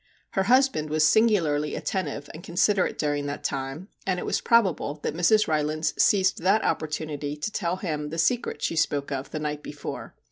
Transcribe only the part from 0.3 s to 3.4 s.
Her husband was singularly attentive and considerate during